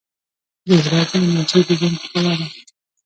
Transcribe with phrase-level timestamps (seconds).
[0.67, 2.47] •د ورځې انرژي د ژوند ښکلا ده.